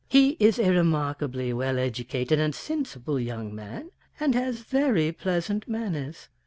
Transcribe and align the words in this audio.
"He 0.09 0.35
is 0.39 0.57
a 0.57 0.71
remarkably 0.71 1.53
well 1.53 1.77
educated 1.77 2.39
and 2.39 2.55
sensible 2.55 3.19
young 3.19 3.53
man, 3.53 3.91
and 4.19 4.33
has 4.33 4.61
very 4.63 5.11
pleasant 5.11 5.67
manners. 5.67 6.27